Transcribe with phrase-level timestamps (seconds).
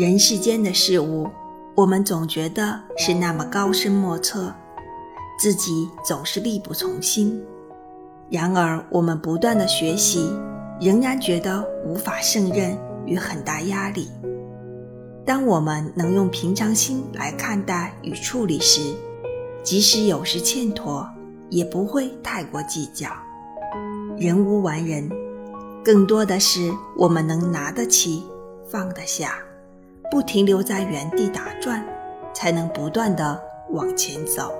[0.00, 1.28] 人世间的事物，
[1.74, 4.50] 我们总觉得是那么高深莫测，
[5.38, 7.38] 自己总是力不从心。
[8.30, 10.32] 然而，我们不断的学习，
[10.80, 12.74] 仍然觉得无法胜任
[13.04, 14.08] 与很大压力。
[15.26, 18.94] 当我们能用平常心来看待与处理时，
[19.62, 21.06] 即使有时欠妥，
[21.50, 23.10] 也不会太过计较。
[24.16, 25.10] 人无完人，
[25.84, 28.24] 更多的是我们能拿得起，
[28.66, 29.34] 放得下，
[30.10, 31.84] 不停留在原地打转，
[32.34, 34.52] 才能不断的往前走。